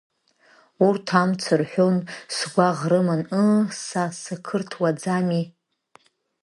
Урҭ 0.85 1.07
амц 1.21 1.43
рҳәон, 1.59 1.97
сгәаӷ 2.35 2.79
рыман, 2.91 3.21
ыы, 3.41 3.47
сара 3.85 4.15
сақырҭуаӡами?! 4.21 5.45